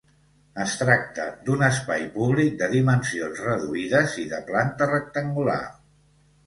[0.61, 5.65] Es tracta d'un espai públic de dimensions reduïdes i de planta rectangular.